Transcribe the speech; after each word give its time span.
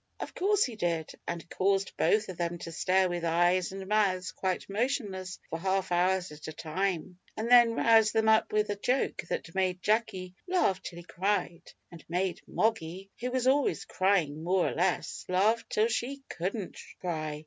Of 0.19 0.33
course 0.33 0.63
he 0.63 0.75
did, 0.75 1.11
and 1.27 1.47
caused 1.51 1.95
both 1.95 2.27
of 2.27 2.37
them 2.37 2.57
to 2.57 2.71
stare 2.71 3.07
with 3.07 3.23
eyes 3.23 3.71
and 3.71 3.85
mouths 3.87 4.31
quite 4.31 4.67
motionless 4.67 5.37
for 5.51 5.59
half 5.59 5.91
hours 5.91 6.31
at 6.31 6.47
a 6.47 6.53
time, 6.53 7.19
and 7.37 7.51
then 7.51 7.75
roused 7.75 8.11
them 8.13 8.27
up 8.27 8.51
with 8.51 8.71
a 8.71 8.75
joke 8.75 9.21
that 9.29 9.53
made 9.53 9.83
Jacky 9.83 10.33
laugh 10.47 10.81
till 10.81 10.97
he 10.97 11.03
cried, 11.03 11.71
and 11.91 12.03
made 12.09 12.41
Moggy, 12.47 13.11
who 13.19 13.29
was 13.29 13.45
always 13.45 13.85
crying 13.85 14.43
more 14.43 14.67
or 14.69 14.73
less, 14.73 15.23
laugh 15.29 15.63
till 15.69 15.87
she 15.87 16.23
couldn't 16.29 16.79
cry! 16.99 17.39